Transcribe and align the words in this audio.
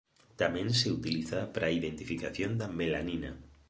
Tamén 0.41 0.67
se 0.79 0.87
utiliza 0.99 1.39
para 1.53 1.65
a 1.67 1.75
identificación 1.79 2.51
da 2.59 2.67
melanina. 2.79 3.31